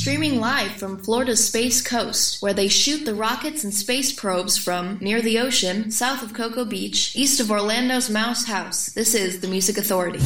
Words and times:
streaming 0.00 0.40
live 0.40 0.72
from 0.76 0.96
Florida's 0.96 1.46
Space 1.46 1.82
Coast, 1.82 2.40
where 2.40 2.54
they 2.54 2.68
shoot 2.68 3.04
the 3.04 3.14
rockets 3.14 3.64
and 3.64 3.74
space 3.74 4.10
probes 4.10 4.56
from 4.56 4.96
near 4.98 5.20
the 5.20 5.38
ocean, 5.38 5.90
south 5.90 6.22
of 6.22 6.32
Cocoa 6.32 6.64
Beach, 6.64 7.14
east 7.14 7.38
of 7.38 7.50
Orlando's 7.50 8.08
Mouse 8.08 8.46
House. 8.46 8.86
This 8.86 9.14
is 9.14 9.40
the 9.40 9.46
Music 9.46 9.76
Authority. 9.76 10.20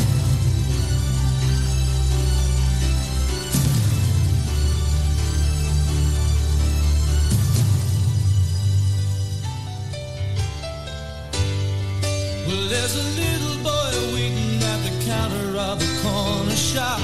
There's 12.70 12.94
a 12.94 13.02
little 13.20 13.62
boy 13.64 14.14
waiting 14.14 14.62
at 14.62 14.78
the 14.84 15.04
counter 15.04 15.58
of 15.58 15.82
a 15.82 16.02
corner 16.02 16.54
shop. 16.54 17.00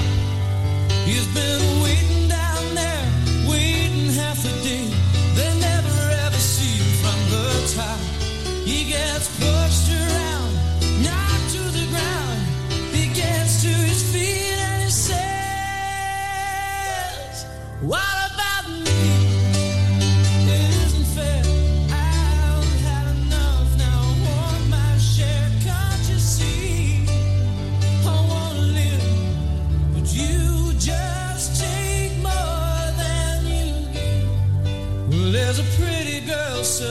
He's 1.05 1.27
been 1.33 1.70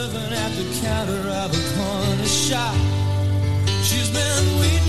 serving 0.01 0.33
at 0.33 0.51
the 0.53 0.81
counter 0.81 1.29
of 1.29 1.51
a 1.53 1.75
corner 1.77 2.25
shop. 2.25 2.75
She's 3.83 4.09
been 4.09 4.59
waiting. 4.59 4.80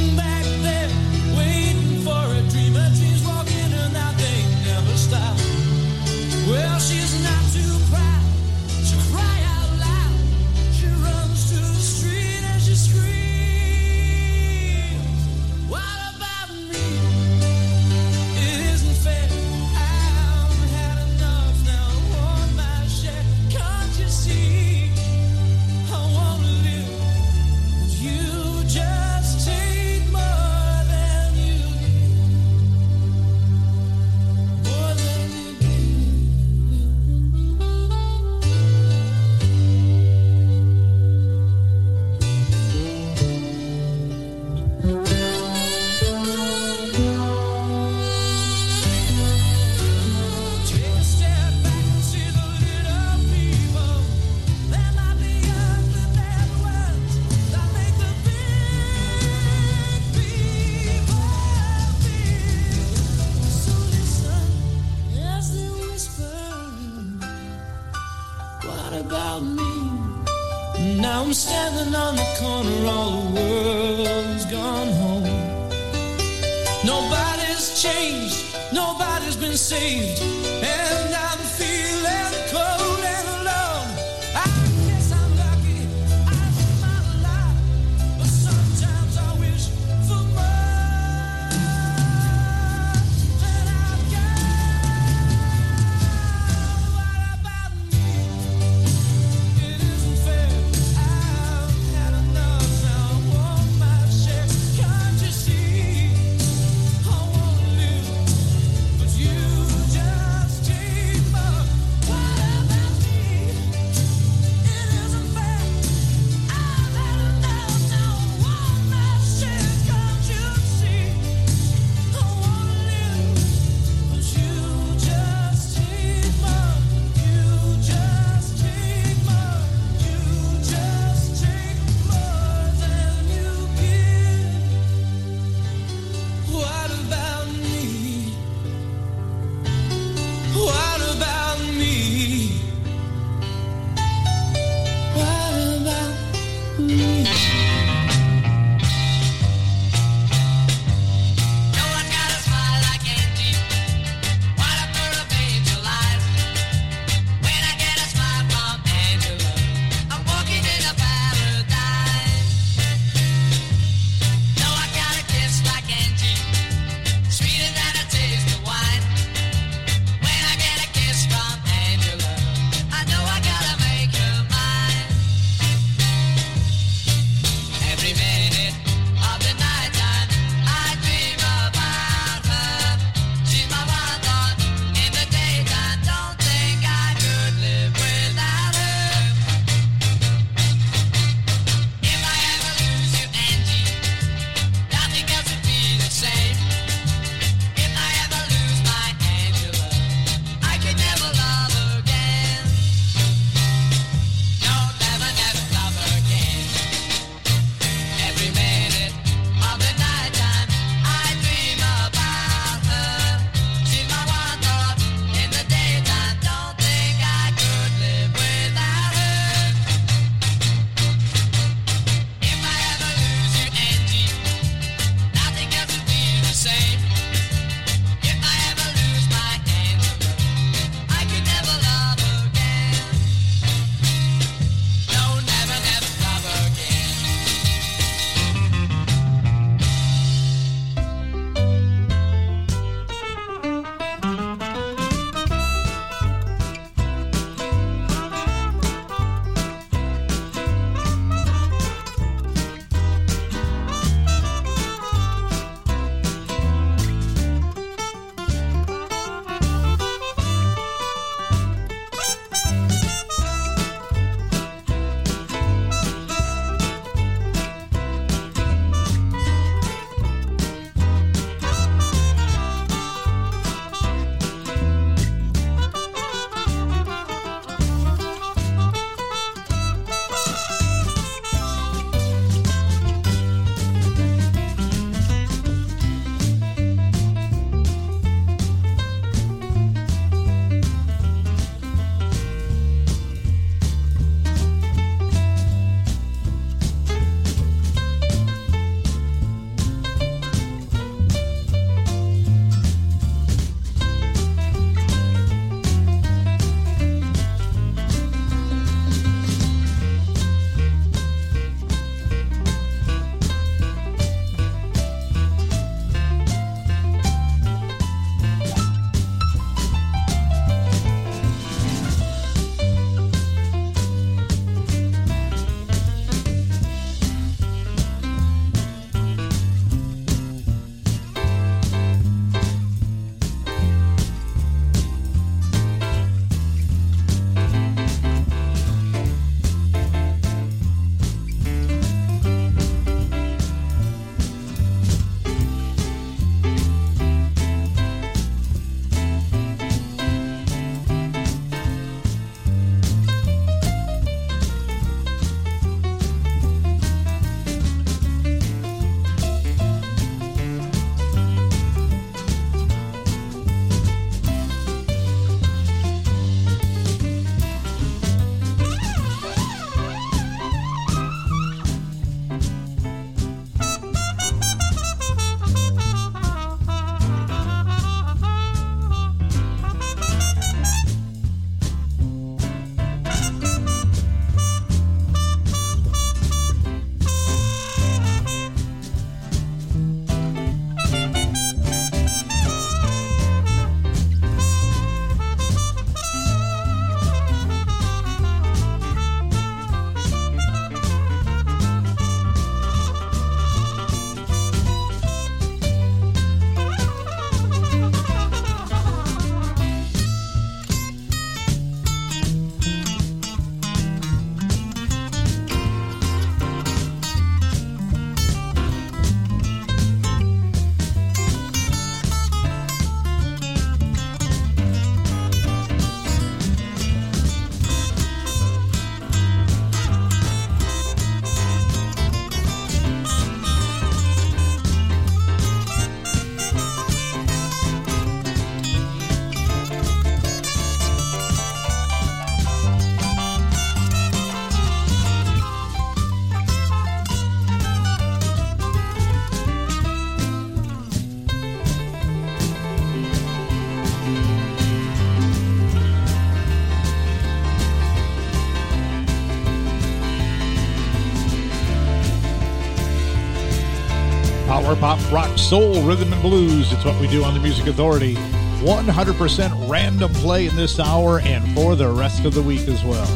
Power 464.93 465.17
pop, 465.17 465.33
rock, 465.33 465.59
soul, 465.59 466.03
rhythm, 466.03 466.35
and 466.35 466.43
blues. 466.43 466.93
It's 466.93 467.03
what 467.03 467.19
we 467.19 467.27
do 467.27 467.45
on 467.45 467.55
the 467.55 467.61
Music 467.61 467.87
Authority. 467.87 468.35
100% 468.35 469.89
random 469.89 470.31
play 470.35 470.67
in 470.67 470.77
this 470.77 471.01
hour 471.01 471.41
and 471.41 471.67
for 471.75 471.97
the 471.97 472.09
rest 472.09 472.45
of 472.45 472.53
the 472.53 472.61
week 472.61 472.87
as 472.89 473.03
well. 473.03 473.27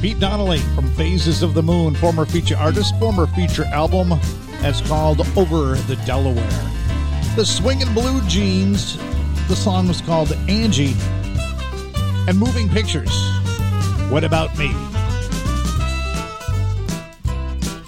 Pete 0.00 0.20
Donnelly 0.20 0.60
from 0.76 0.88
Phases 0.92 1.42
of 1.42 1.54
the 1.54 1.62
Moon, 1.64 1.96
former 1.96 2.24
feature 2.24 2.56
artist, 2.56 2.96
former 3.00 3.26
feature 3.26 3.64
album 3.64 4.10
that's 4.60 4.80
called 4.82 5.20
Over 5.36 5.74
the 5.74 5.96
Delaware. 6.06 6.46
The 7.34 7.44
Swingin' 7.44 7.92
Blue 7.92 8.20
Jeans, 8.28 8.98
the 9.48 9.56
song 9.56 9.88
was 9.88 10.00
called 10.00 10.30
Angie. 10.48 10.94
And 12.28 12.38
Moving 12.38 12.68
Pictures, 12.68 13.10
What 14.10 14.22
About 14.22 14.56
Me? 14.56 14.72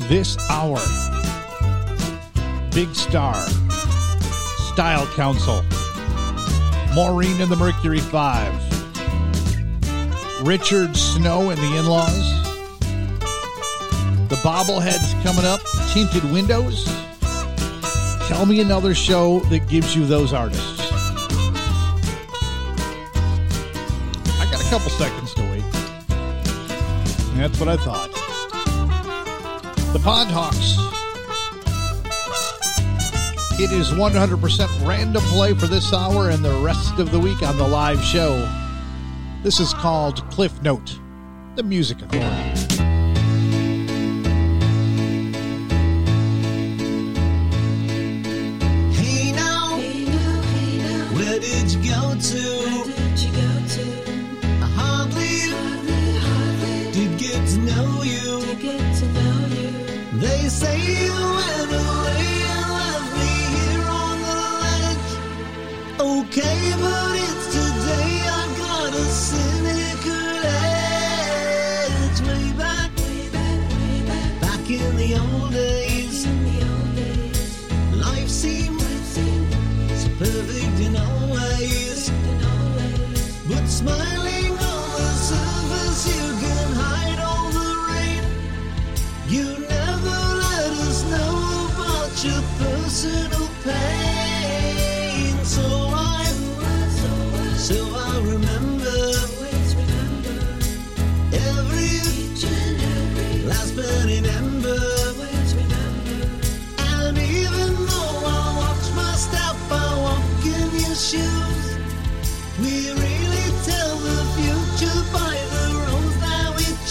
This 0.09 0.37
hour, 0.51 0.81
Big 2.73 2.95
Star, 2.95 3.35
Style 4.73 5.07
Council, 5.15 5.65
Maureen 6.95 7.41
and 7.41 7.51
the 7.51 7.57
Mercury 7.57 7.99
Five, 7.99 8.55
Richard 10.47 10.97
Snow 10.97 11.51
and 11.51 11.59
the 11.59 11.77
In 11.79 11.87
Laws, 11.87 12.41
the 14.29 14.37
Bobbleheads 14.37 15.21
coming 15.25 15.45
up, 15.45 15.61
Tinted 15.93 16.23
Windows. 16.33 16.85
Tell 18.29 18.47
me 18.47 18.61
another 18.61 18.95
show 18.95 19.41
that 19.51 19.69
gives 19.69 19.97
you 19.97 20.07
those 20.07 20.33
artists. 20.33 20.93
I 24.39 24.49
got 24.49 24.65
a 24.65 24.71
couple 24.71 24.91
seconds 24.91 25.35
to 25.35 25.43
wait. 25.43 25.65
That's 27.37 27.59
what 27.59 27.69
I 27.69 27.77
thought. 27.77 28.13
The 29.93 29.99
Pond 29.99 30.31
Hawks. 30.31 31.00
It 33.63 33.73
is 33.73 33.91
100% 33.91 34.89
random 34.89 35.23
play 35.25 35.53
for 35.53 35.67
this 35.67 35.93
hour 35.93 36.31
and 36.31 36.43
the 36.43 36.63
rest 36.65 36.99
of 36.99 37.13
the 37.13 37.21
week 37.21 37.43
on 37.43 37.59
the 37.59 37.69
live 37.69 38.03
show. 38.03 38.49
This 39.43 39.61
is 39.61 39.75
called 39.75 40.25
Cliff 40.31 40.63
Note, 40.63 40.99
the 41.57 41.63
Music 41.63 42.01
Authority. 42.01 42.50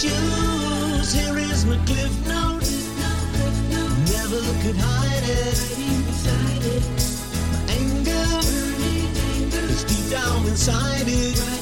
Choose. 0.01 1.11
Here 1.11 1.37
is 1.37 1.65
my 1.65 1.75
cliff 1.85 2.15
note. 2.25 2.63
Never 4.07 4.39
could 4.61 4.77
hide 4.77 5.25
it. 5.27 5.59
My 7.51 7.59
anger 7.75 8.27
is 9.73 9.83
deep 9.83 10.09
down 10.09 10.45
inside 10.47 11.07
it. 11.07 11.58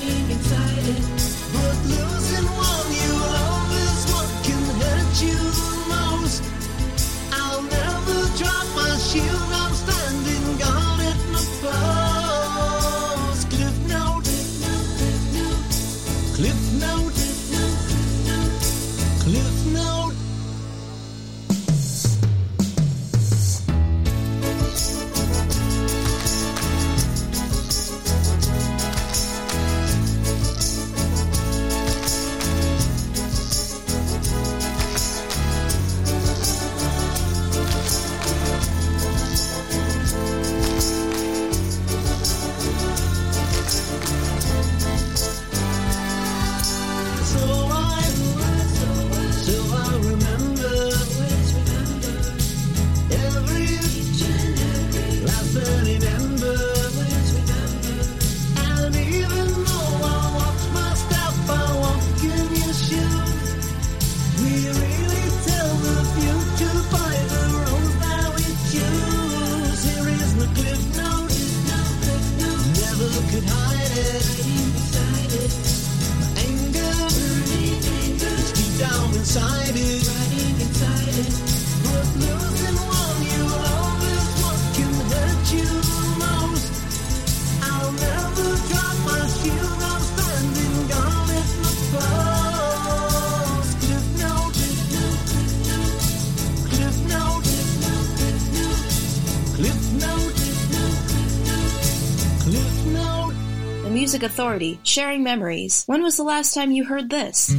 Music 103.98 104.22
Authority, 104.22 104.80
sharing 104.84 105.24
memories. 105.24 105.84
When 105.88 106.04
was 106.04 106.18
the 106.18 106.24
last 106.24 106.54
time 106.54 106.70
you 106.70 106.84
heard 106.86 107.10
this? 107.10 107.50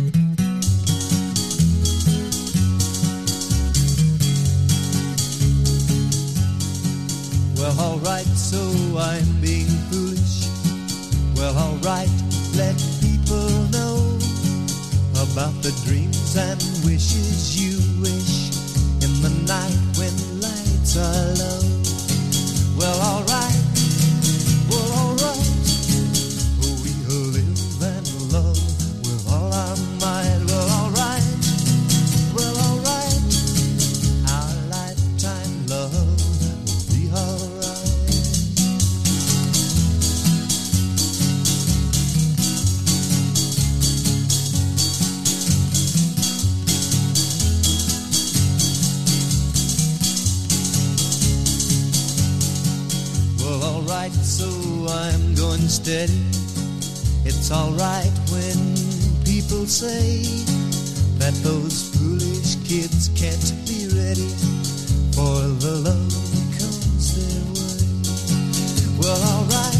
Well, 7.58 7.74
alright, 7.80 8.30
so 8.38 8.60
I'm 8.96 9.40
being 9.40 9.66
foolish. 9.90 10.46
Well, 11.34 11.58
alright, 11.58 12.08
let 12.54 12.78
people 13.02 13.50
know 13.74 13.98
about 15.26 15.58
the 15.66 15.74
dreams 15.84 16.36
and 16.36 16.62
wishes 16.86 17.58
you 17.58 17.74
wish 18.00 18.54
in 19.02 19.12
the 19.26 19.34
night 19.44 19.80
when 19.98 20.14
lights 20.40 20.96
are 20.96 21.34
low. 21.34 21.66
Well, 22.78 22.98
alright, 23.02 23.67
It's 55.90 57.50
alright 57.50 58.12
when 58.28 58.76
people 59.24 59.64
say 59.64 60.20
that 61.16 61.32
those 61.42 61.96
foolish 61.96 62.56
kids 62.68 63.08
can't 63.16 63.48
be 63.64 63.88
ready 63.96 64.28
for 65.16 65.48
the 65.64 65.80
love 65.88 66.12
that 66.12 66.48
comes 66.60 67.16
their 67.16 67.40
way. 67.56 67.88
Well, 69.00 69.16
alright, 69.32 69.77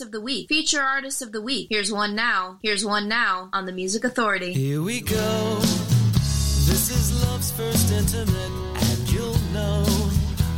Artist 0.00 0.14
of 0.14 0.18
the 0.18 0.24
Week. 0.24 0.48
Feature 0.48 0.80
Artist 0.80 1.20
of 1.20 1.30
the 1.30 1.42
Week. 1.42 1.66
Here's 1.68 1.92
one 1.92 2.14
now. 2.14 2.58
Here's 2.62 2.86
one 2.86 3.06
now 3.06 3.50
on 3.52 3.66
the 3.66 3.72
Music 3.72 4.02
Authority. 4.02 4.54
Here 4.54 4.80
we 4.80 5.02
go. 5.02 5.58
This 5.60 6.88
is 6.90 7.22
love's 7.26 7.50
first 7.50 7.92
intimate, 7.92 8.50
and 8.82 9.12
you'll 9.12 9.36
know 9.52 9.84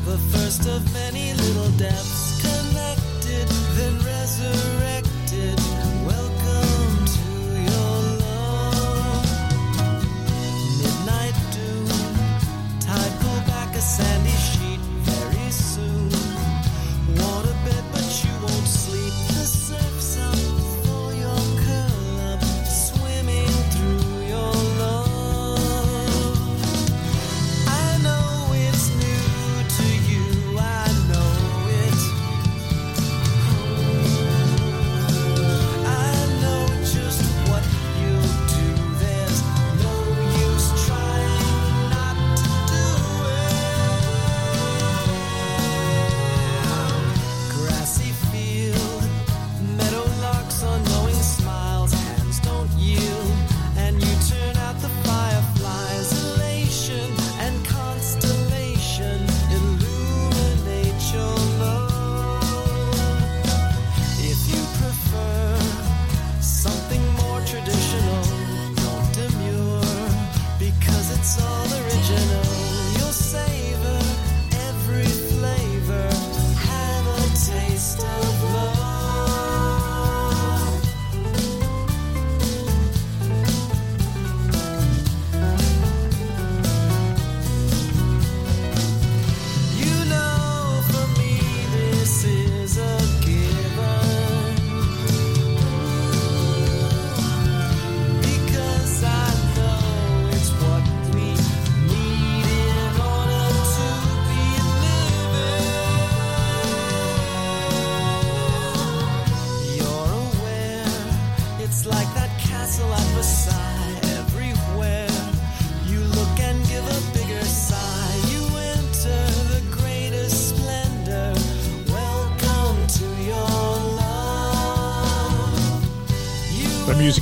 the 0.05 0.19
first 0.31 0.69
of 0.69 0.81
many 0.93 1.35
little 1.35 1.71
deaths 1.71 2.41
connected, 2.41 3.49
then 3.75 3.97
resurrected. 4.05 4.92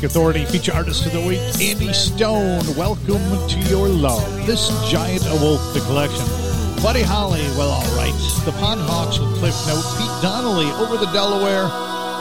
Music 0.01 0.17
Authority 0.17 0.47
feature 0.47 0.73
artist 0.73 1.05
of 1.05 1.13
the 1.13 1.21
week, 1.21 1.41
Andy 1.61 1.93
Stone. 1.93 2.65
Welcome 2.75 3.21
to 3.49 3.59
your 3.69 3.87
love. 3.87 4.47
This 4.47 4.71
giant 4.91 5.27
awoke 5.27 5.61
the 5.75 5.81
collection. 5.81 6.25
Buddy 6.83 7.03
Holly, 7.03 7.43
well, 7.59 7.69
all 7.69 7.97
right. 7.99 8.15
The 8.47 8.53
Pond 8.53 8.81
Hawks 8.81 9.19
with 9.19 9.29
Cliff 9.35 9.55
Note. 9.67 9.85
Pete 9.99 10.23
Donnelly 10.23 10.71
over 10.83 10.97
the 10.97 11.13
Delaware. 11.13 11.69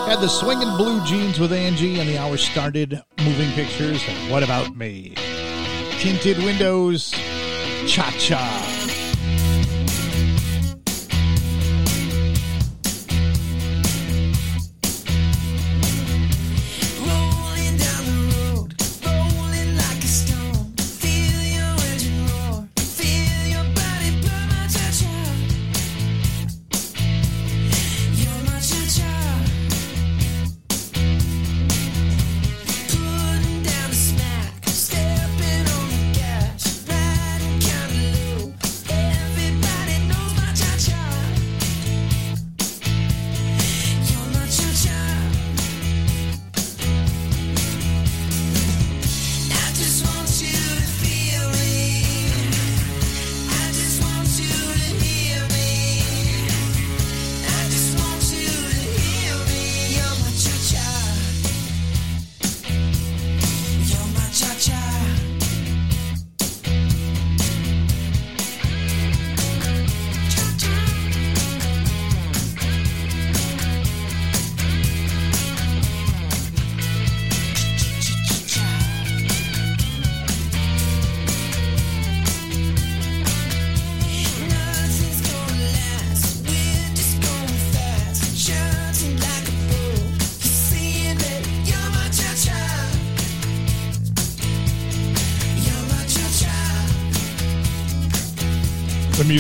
Had 0.10 0.20
the 0.20 0.28
swinging 0.28 0.76
blue 0.76 1.06
jeans 1.06 1.40
with 1.40 1.54
Angie, 1.54 2.02
and 2.02 2.10
the 2.10 2.18
hour 2.18 2.36
started. 2.36 3.02
Moving 3.24 3.50
pictures. 3.52 4.04
And 4.10 4.30
what 4.30 4.44
about 4.44 4.76
me? 4.76 5.14
Tinted 6.00 6.40
windows. 6.40 7.12
Cha 7.88 8.14
cha. 8.20 8.69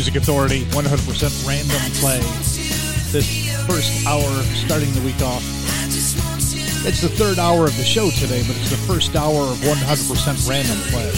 Music 0.10 0.24
Authority, 0.24 0.62
100% 0.74 1.48
random 1.48 1.78
play. 2.02 2.18
This 3.14 3.30
first 3.68 4.08
hour, 4.08 4.26
starting 4.58 4.92
the 4.94 5.02
week 5.02 5.22
off. 5.22 5.44
It's 6.84 7.02
the 7.02 7.10
third 7.10 7.38
hour 7.38 7.66
of 7.66 7.78
the 7.78 7.84
show 7.84 8.10
today, 8.10 8.42
but 8.48 8.58
it's 8.58 8.72
the 8.72 8.82
first 8.90 9.16
hour 9.16 9.40
of 9.40 9.58
100% 9.58 10.50
random 10.50 10.78
play. 10.90 11.14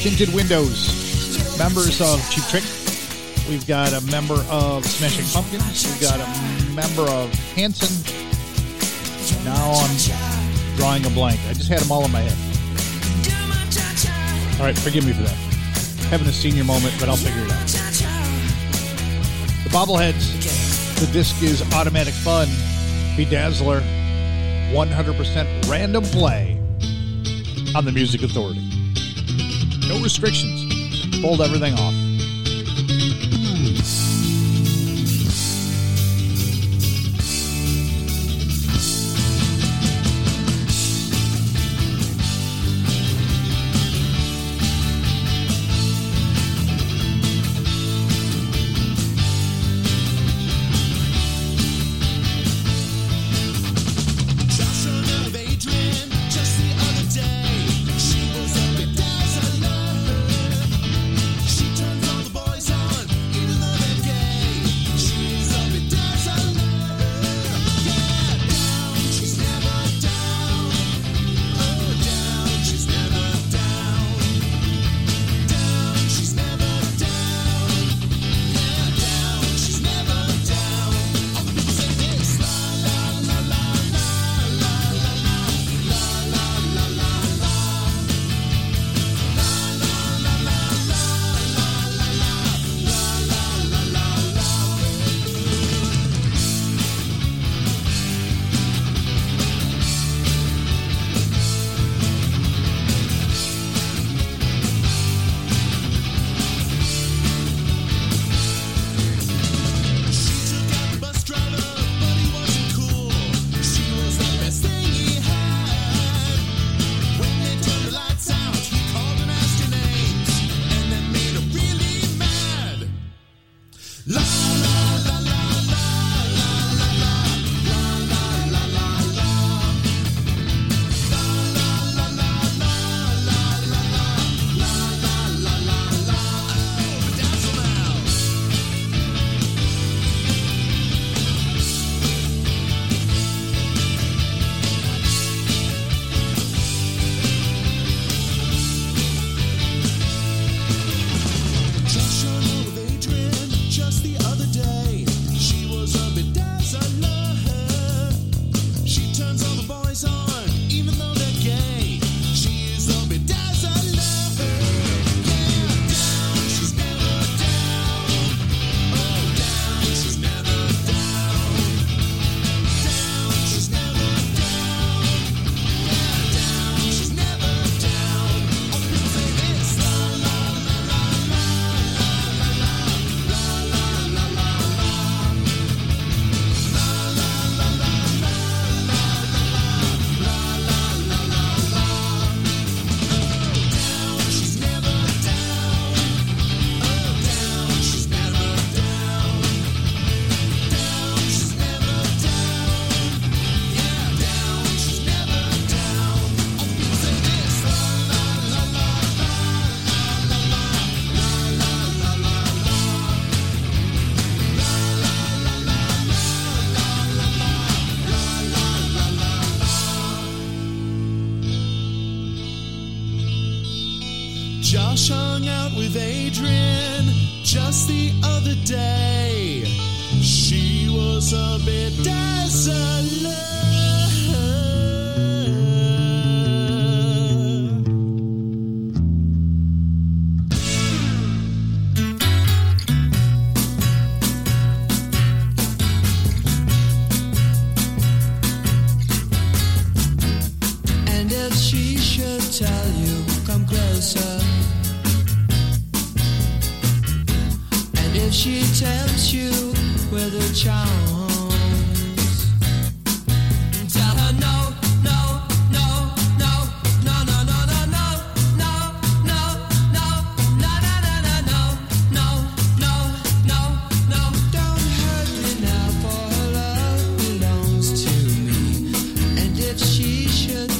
Tinted 0.00 0.32
Windows, 0.32 0.88
members 1.58 2.00
of 2.00 2.24
Cheap 2.30 2.44
Trick. 2.44 2.64
We've 3.50 3.66
got 3.66 3.92
a 3.92 4.00
member 4.06 4.40
of 4.48 4.86
Smashing 4.86 5.26
Pumpkins. 5.26 5.84
We've 5.84 6.00
got 6.00 6.16
a 6.16 6.72
member 6.72 7.04
of 7.12 7.28
Hanson. 7.52 7.92
Now 9.44 9.72
I'm 9.76 10.76
drawing 10.78 11.04
a 11.04 11.10
blank. 11.10 11.38
I 11.50 11.52
just 11.52 11.68
had 11.68 11.80
them 11.80 11.92
all 11.92 12.06
in 12.06 12.12
my 12.12 12.22
head. 12.22 12.38
All 14.58 14.64
right, 14.64 14.78
forgive 14.78 15.04
me 15.04 15.12
for 15.12 15.24
that 15.24 15.45
having 16.10 16.26
a 16.28 16.32
senior 16.32 16.64
moment, 16.64 16.94
but 16.98 17.08
I'll 17.08 17.16
figure 17.16 17.44
it 17.44 17.50
out. 17.50 17.66
The 19.64 19.70
bobbleheads. 19.70 20.34
The 21.00 21.06
disc 21.12 21.42
is 21.42 21.60
Automatic 21.74 22.14
Fun, 22.14 22.48
Bedazzler, 23.16 23.82
100% 24.72 25.68
random 25.68 26.04
play 26.04 26.58
on 27.74 27.84
the 27.84 27.92
Music 27.92 28.22
Authority. 28.22 28.62
No 29.86 30.02
restrictions. 30.02 31.20
Fold 31.20 31.42
everything 31.42 31.74
off. 31.74 32.05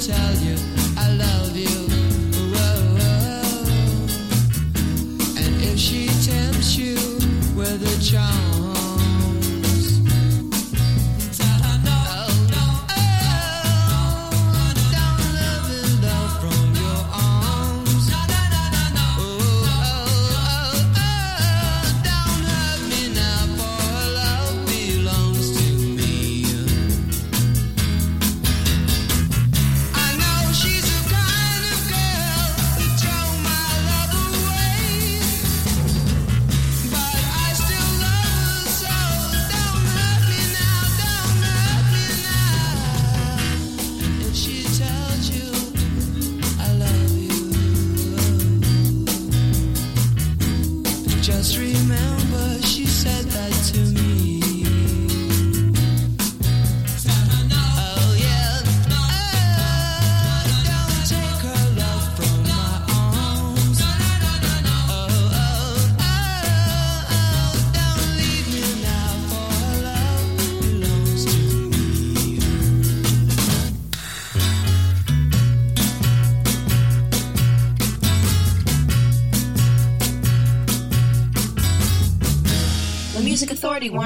tell 0.07 0.35
you. 0.37 0.76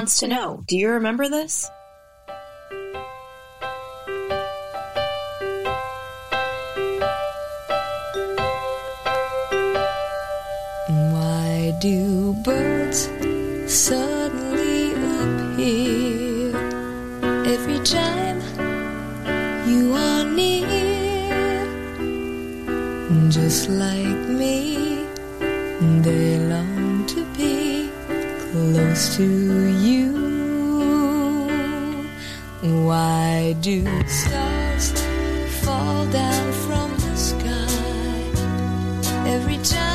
wants 0.01 0.17
to 0.19 0.27
know 0.27 0.63
Do 0.67 0.75
you 0.79 0.89
remember 0.89 1.29
this? 1.29 1.69
Why 11.13 11.77
do 11.79 12.33
birds 12.43 13.09
suddenly 13.67 14.93
appear 15.19 16.57
every 17.45 17.79
time 17.85 18.39
you 19.69 19.93
are 19.93 20.23
near? 20.23 21.29
Just 23.29 23.69
like 23.69 24.17
me, 24.41 25.05
they 26.01 26.39
long 26.39 26.90
close 28.73 29.17
to 29.17 29.25
you. 29.85 30.11
Why 32.87 33.55
do 33.59 33.83
stars 34.07 34.91
fall 35.63 36.05
down 36.07 36.51
from 36.65 36.91
the 36.97 37.15
sky 37.15 37.67
every 39.27 39.57
time? 39.57 39.90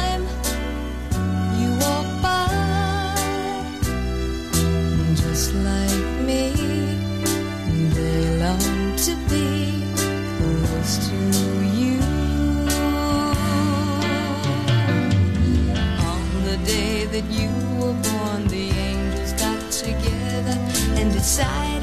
side. 21.37 21.76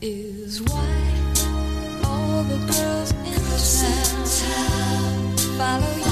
is 0.00 0.62
why 0.62 1.14
all 2.04 2.42
the 2.42 2.58
girls 2.70 3.12
in 3.12 3.42
the 3.50 3.58
town 4.24 5.36
follow 5.56 5.96
you. 5.96 6.05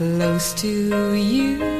close 0.00 0.54
to 0.54 1.12
you. 1.14 1.79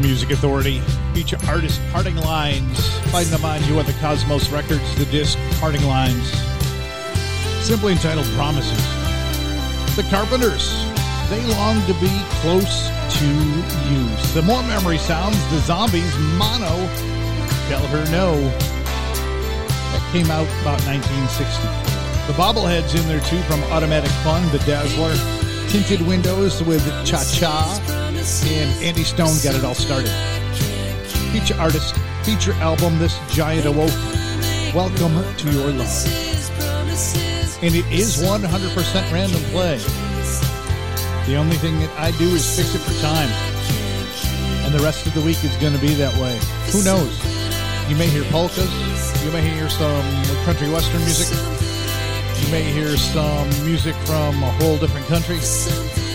Music 0.00 0.30
Authority 0.30 0.80
feature 1.12 1.38
artist 1.46 1.80
Parting 1.92 2.16
Lines. 2.16 2.88
Find 3.10 3.26
them 3.26 3.44
on 3.44 3.62
You 3.64 3.78
Are 3.78 3.82
the 3.82 3.92
Cosmos 4.00 4.48
Records, 4.50 4.96
the 4.96 5.04
disc 5.06 5.38
Parting 5.60 5.84
Lines. 5.84 6.30
Simply 7.60 7.92
entitled 7.92 8.26
Promises. 8.28 8.80
The 9.96 10.02
Carpenters. 10.08 10.72
They 11.28 11.44
long 11.54 11.84
to 11.86 11.94
be 12.00 12.10
close 12.40 12.88
to 13.18 13.26
you. 13.90 14.08
The 14.32 14.42
more 14.42 14.62
memory 14.62 14.98
sounds. 14.98 15.36
The 15.50 15.58
Zombies, 15.60 16.16
Mono. 16.38 16.74
Tell 17.68 17.86
her 17.88 18.04
no. 18.10 18.40
That 19.92 20.08
came 20.12 20.30
out 20.30 20.48
about 20.62 20.80
1960. 20.86 21.62
The 22.26 22.32
Bobbleheads 22.32 22.98
in 22.98 23.06
there 23.06 23.20
too 23.20 23.40
from 23.42 23.62
Automatic 23.64 24.10
Fun, 24.24 24.50
The 24.50 24.58
Dazzler. 24.60 25.14
Tinted 25.68 26.00
Windows 26.06 26.62
with 26.62 26.84
Cha 27.04 27.22
Cha. 27.22 27.99
And 28.20 28.84
Andy 28.84 29.02
Stone 29.02 29.32
got 29.42 29.54
it 29.54 29.64
all 29.64 29.74
started. 29.74 30.10
Feature 31.32 31.58
artist, 31.58 31.96
feature 32.22 32.52
album, 32.60 32.98
This 32.98 33.18
Giant 33.34 33.64
Awoke. 33.64 33.88
Welcome 34.74 35.24
to 35.38 35.50
your 35.50 35.72
love. 35.72 35.88
And 37.62 37.74
it 37.74 37.86
is 37.90 38.22
100% 38.22 39.10
random 39.10 39.40
play. 39.44 39.78
The 41.24 41.36
only 41.36 41.56
thing 41.56 41.80
that 41.80 41.90
I 41.98 42.10
do 42.18 42.28
is 42.28 42.44
fix 42.54 42.74
it 42.74 42.80
for 42.80 42.92
time. 43.00 43.30
And 44.66 44.74
the 44.74 44.84
rest 44.84 45.06
of 45.06 45.14
the 45.14 45.22
week 45.22 45.42
is 45.42 45.56
going 45.56 45.72
to 45.72 45.80
be 45.80 45.94
that 45.94 46.14
way. 46.20 46.38
Who 46.72 46.84
knows? 46.84 47.24
You 47.88 47.96
may 47.96 48.06
hear 48.06 48.24
polkas. 48.24 49.24
You 49.24 49.32
may 49.32 49.40
hear 49.40 49.70
some 49.70 50.04
country 50.44 50.68
western 50.68 51.00
music. 51.00 51.34
You 52.44 52.52
may 52.52 52.64
hear 52.64 52.98
some 52.98 53.48
music 53.64 53.94
from 54.04 54.42
a 54.42 54.50
whole 54.60 54.76
different 54.76 55.06
country. 55.06 55.38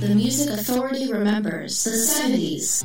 The 0.00 0.14
Music 0.14 0.50
Authority 0.50 1.12
remembers 1.12 1.82
the 1.82 1.90
70s. 1.90 2.84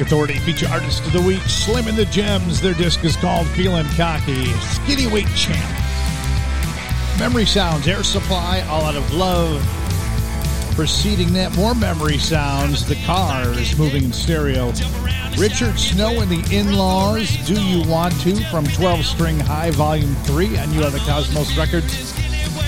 Authority 0.00 0.38
feature 0.38 0.66
artist 0.68 1.04
of 1.04 1.12
the 1.12 1.20
week, 1.20 1.42
Slim 1.42 1.86
and 1.86 1.96
the 1.96 2.06
Gems. 2.06 2.60
Their 2.60 2.72
disc 2.72 3.04
is 3.04 3.16
called 3.16 3.46
Feelin' 3.48 3.86
Cocky. 3.96 4.46
Skinny 4.60 5.06
Weight 5.06 5.28
Champ. 5.36 5.58
Memory 7.18 7.44
Sounds, 7.44 7.86
Air 7.86 8.02
Supply, 8.02 8.62
All 8.62 8.84
Out 8.84 8.96
of 8.96 9.12
Love. 9.12 9.62
Preceding 10.74 11.34
that, 11.34 11.54
more 11.54 11.74
memory 11.74 12.16
sounds. 12.16 12.86
The 12.86 12.96
Cars, 13.04 13.78
moving 13.78 14.04
in 14.04 14.12
stereo. 14.12 14.72
Richard 15.36 15.78
Snow 15.78 16.20
and 16.20 16.30
the 16.30 16.56
In 16.56 16.72
Laws, 16.72 17.36
Do 17.46 17.60
You 17.62 17.86
Want 17.86 18.18
to, 18.22 18.42
from 18.46 18.64
12 18.64 19.04
String 19.04 19.38
High, 19.38 19.70
Volume 19.72 20.14
3 20.24 20.56
on 20.56 20.72
You 20.72 20.84
Are 20.84 20.90
the 20.90 20.98
Cosmos 21.00 21.56
Records. 21.58 22.14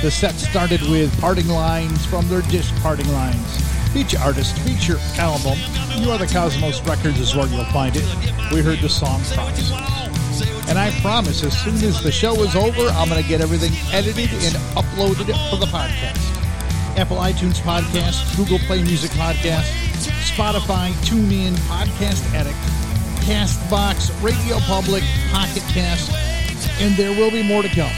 The 0.03 0.11
set 0.11 0.35
started 0.35 0.83
with 0.83 1.19
Parting 1.19 1.49
Lines 1.49 2.05
from 2.05 2.29
their 2.29 2.43
disc 2.43 2.75
Parting 2.83 3.11
Lines. 3.13 3.72
Feature 3.93 4.21
artist, 4.21 4.59
feature 4.61 4.97
album. 5.19 5.59
You 6.01 6.11
Are 6.13 6.19
the 6.19 6.27
Cosmos 6.27 6.81
Records 6.89 7.21
is 7.21 7.37
where 7.37 7.47
you'll 7.47 7.67
find 7.67 7.95
it. 7.95 8.05
We 8.51 8.63
heard 8.63 8.79
the 8.79 8.89
song 8.89 9.21
Promises. 9.35 9.71
And 10.67 10.79
I 10.79 10.91
promise, 11.03 11.45
as 11.45 11.59
soon 11.61 11.75
as 11.75 12.03
the 12.03 12.11
show 12.11 12.33
is 12.43 12.57
over, 12.57 12.89
I'm 12.89 13.11
going 13.11 13.23
to 13.23 13.29
get 13.29 13.43
everything 13.43 13.73
edited 13.93 14.31
and 14.33 14.55
uploaded 14.73 15.27
for 15.51 15.59
the 15.59 15.67
podcast. 15.67 16.17
Apple 16.97 17.19
iTunes 17.19 17.61
Podcast, 17.61 18.35
Google 18.35 18.59
Play 18.61 18.83
Music 18.83 19.11
Podcast, 19.11 19.69
Spotify, 20.25 20.93
TuneIn, 21.05 21.53
Podcast 21.69 22.33
Addict, 22.33 22.57
Castbox, 23.27 24.11
Radio 24.23 24.59
Public, 24.61 25.05
Pocket 25.31 25.63
Cast, 25.69 26.11
and 26.81 26.97
there 26.97 27.11
will 27.11 27.31
be 27.31 27.43
more 27.43 27.61
to 27.61 27.69
come. 27.69 27.93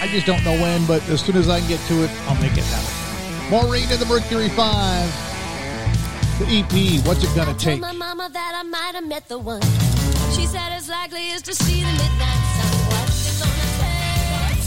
I 0.00 0.08
just 0.08 0.24
don't 0.24 0.42
know 0.42 0.52
when, 0.52 0.86
but 0.86 1.06
as 1.10 1.20
soon 1.20 1.36
as 1.36 1.50
I 1.50 1.60
can 1.60 1.68
get 1.68 1.80
to 1.88 2.02
it, 2.02 2.10
I'll 2.28 2.40
make 2.40 2.56
it 2.56 2.64
happen. 2.64 3.50
Maureen 3.50 3.90
and 3.90 4.00
the 4.00 4.06
Mercury 4.06 4.48
5. 4.48 5.33
The 6.38 6.46
EP, 6.50 7.06
What's 7.06 7.22
It 7.22 7.32
Gonna 7.36 7.52
I 7.52 7.54
Take? 7.54 7.80
told 7.80 7.80
my 7.80 7.92
mama 7.92 8.28
that 8.32 8.52
I 8.56 8.62
might 8.64 8.94
have 8.94 9.06
met 9.06 9.28
the 9.28 9.38
one. 9.38 9.62
She 10.34 10.46
said 10.46 10.72
as 10.72 10.88
likely 10.88 11.30
as 11.30 11.42
to 11.42 11.54
see 11.54 11.80
the 11.82 11.92
midnight 11.92 12.42
sun. 12.56 12.72
What's 12.90 13.22
it 13.30 13.36
gonna 13.38 13.68
take? 13.78 14.66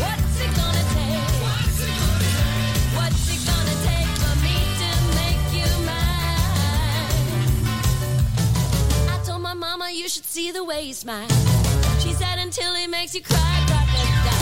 What's 0.00 0.40
it 0.40 0.52
gonna 0.56 0.84
take? 0.96 1.28
What's 2.96 3.28
it 3.34 3.40
gonna 3.44 3.76
take 3.84 4.10
for 4.22 4.34
me 4.46 4.56
to 4.80 4.90
make 5.20 5.44
you 5.58 5.68
mine? 5.84 7.52
I 9.12 9.14
told 9.26 9.42
my 9.42 9.52
mama 9.52 9.90
you 9.92 10.08
should 10.08 10.24
see 10.24 10.52
the 10.52 10.64
way 10.64 10.84
he 10.84 10.92
smiles. 10.94 11.30
She 12.02 12.12
said 12.14 12.38
until 12.38 12.74
he 12.74 12.86
makes 12.86 13.14
you 13.14 13.20
cry, 13.22 13.36
crocodile. 13.68 14.24
What's 14.24 14.35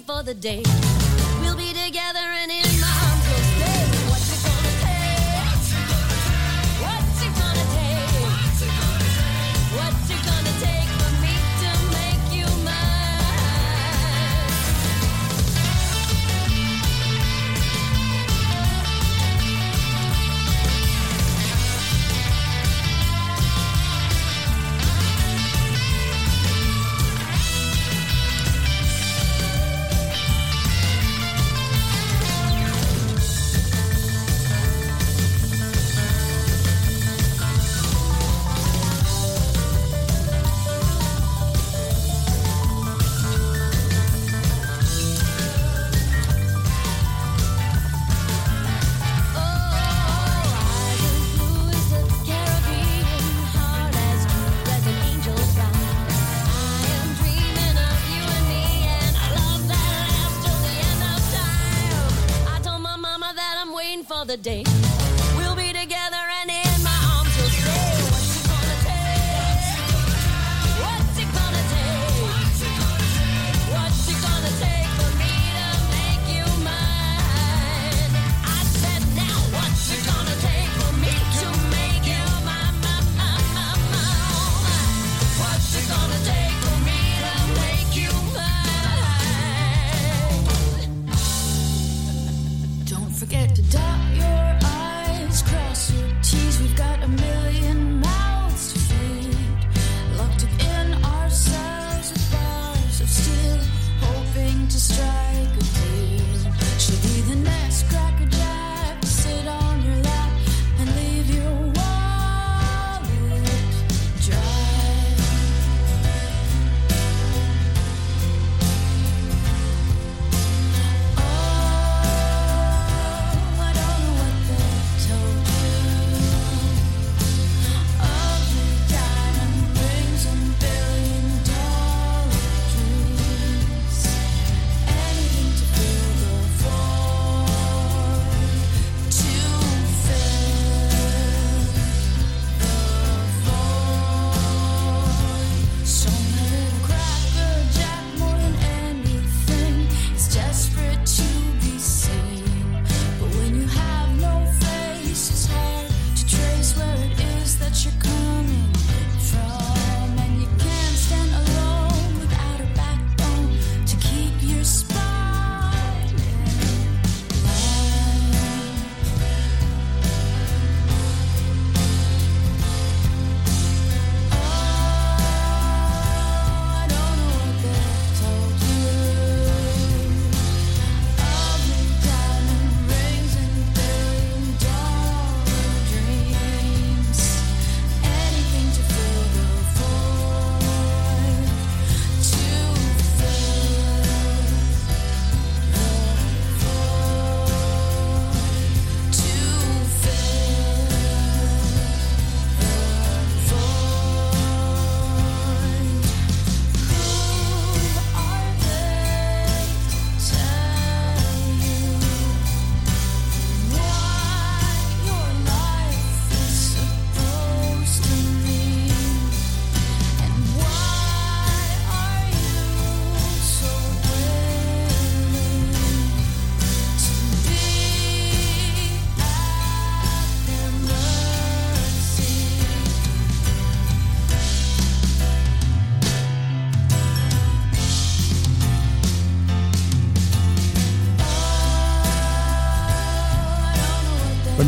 for 0.00 0.22
the 0.22 0.34
day. 0.34 0.62
We'll 1.40 1.56
be 1.56 1.72
together 1.72 2.11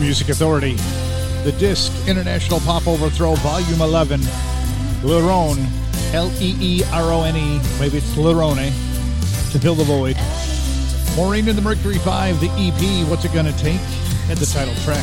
Music 0.04 0.28
Authority. 0.28 0.74
The 1.44 1.54
disc 1.58 1.90
International 2.06 2.60
Pop 2.60 2.86
Overthrow 2.86 3.36
Volume 3.36 3.80
11. 3.80 4.20
Leerone, 5.00 5.66
L 6.12 6.30
E 6.42 6.54
E 6.60 6.82
R 6.92 7.10
O 7.10 7.22
N 7.22 7.34
E, 7.34 7.58
maybe 7.80 7.96
it's 7.96 8.14
Lerone, 8.14 8.66
to 9.52 9.58
fill 9.58 9.74
the 9.74 9.82
void. 9.84 10.18
Maureen 11.16 11.48
and 11.48 11.56
the 11.56 11.62
Mercury 11.62 11.96
5, 11.96 12.38
the 12.38 12.50
EP, 12.50 13.08
What's 13.08 13.24
It 13.24 13.32
Gonna 13.32 13.52
Take, 13.52 13.80
and 14.28 14.36
the 14.36 14.44
title 14.44 14.74
track. 14.84 15.02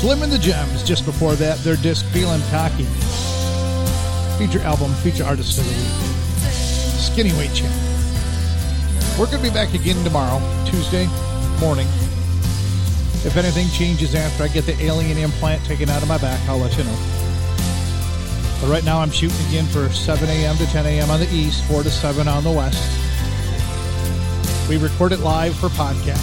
Slim 0.00 0.24
and 0.24 0.32
the 0.32 0.38
Gems, 0.38 0.82
just 0.82 1.04
before 1.04 1.36
that, 1.36 1.58
their 1.58 1.76
disc 1.76 2.04
Feeling 2.06 2.42
Cocky. 2.50 2.86
Feature 4.38 4.64
album, 4.66 4.92
feature 5.04 5.22
artist 5.22 5.56
of 5.56 5.64
the 5.66 5.70
week. 5.70 6.50
Skinny 6.50 7.32
Weight 7.34 7.54
Champ. 7.54 7.72
We're 9.16 9.26
going 9.26 9.38
to 9.38 9.48
be 9.48 9.54
back 9.54 9.72
again 9.72 10.02
tomorrow, 10.02 10.40
Tuesday 10.66 11.06
morning. 11.60 11.86
If 13.26 13.36
anything 13.36 13.68
changes 13.70 14.14
after 14.14 14.44
I 14.44 14.48
get 14.48 14.66
the 14.66 14.80
alien 14.80 15.18
implant 15.18 15.64
taken 15.64 15.90
out 15.90 16.00
of 16.00 16.06
my 16.06 16.16
back, 16.16 16.40
I'll 16.48 16.58
let 16.58 16.78
you 16.78 16.84
know. 16.84 16.96
But 18.60 18.70
right 18.70 18.84
now 18.84 19.00
I'm 19.00 19.10
shooting 19.10 19.36
again 19.48 19.66
for 19.66 19.90
7 19.90 20.28
a.m. 20.28 20.56
to 20.58 20.66
10 20.66 20.86
a.m. 20.86 21.10
on 21.10 21.18
the 21.18 21.28
east, 21.34 21.64
4 21.64 21.82
to 21.82 21.90
7 21.90 22.28
on 22.28 22.44
the 22.44 22.52
west. 22.52 22.80
We 24.68 24.76
record 24.76 25.10
it 25.10 25.18
live 25.20 25.56
for 25.56 25.68
podcast. 25.70 26.16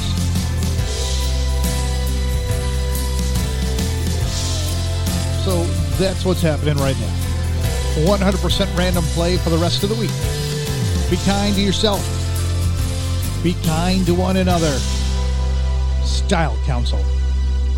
So 5.43 5.65
that's 5.97 6.23
what's 6.23 6.41
happening 6.41 6.77
right 6.77 6.97
now. 6.97 7.13
100% 8.07 8.77
random 8.77 9.03
play 9.07 9.35
for 9.35 9.49
the 9.49 9.57
rest 9.57 9.83
of 9.83 9.89
the 9.89 9.95
week. 9.95 10.09
Be 11.11 11.17
kind 11.25 11.53
to 11.55 11.61
yourself. 11.61 12.01
Be 13.43 13.55
kind 13.65 14.05
to 14.05 14.15
one 14.15 14.37
another. 14.37 14.79
Style 16.27 16.57
Council. 16.65 17.03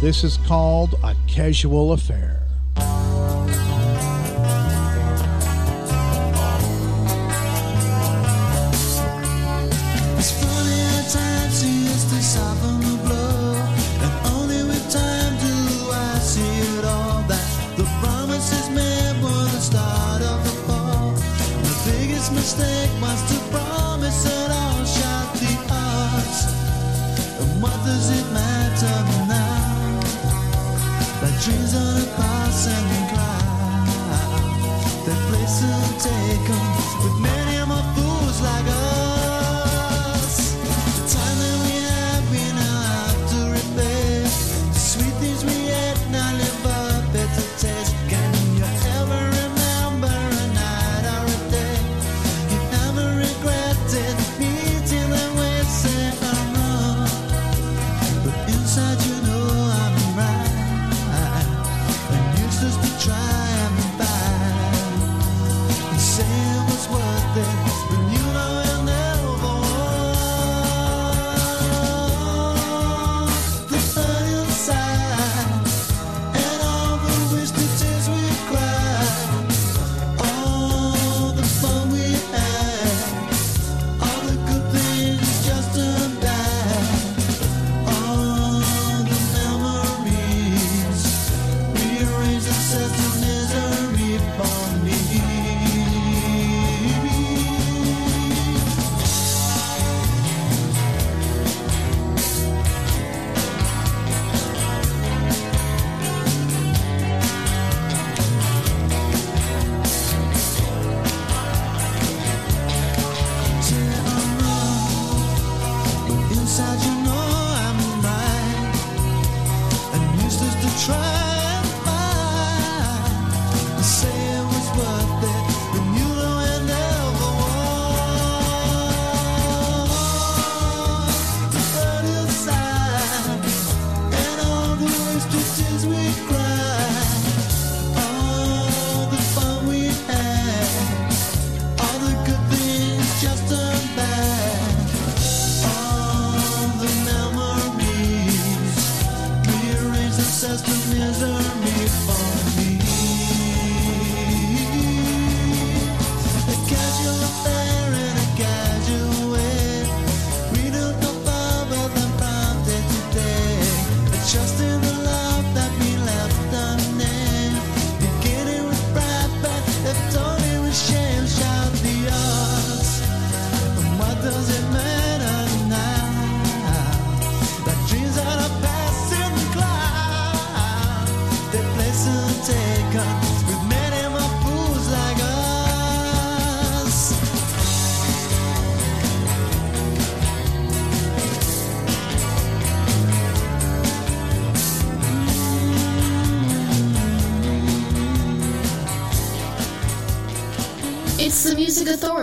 This 0.01 0.23
is 0.23 0.37
called 0.45 0.93
a 1.03 1.15
casual 1.27 1.93
affair. 1.93 2.34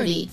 30 0.03 0.32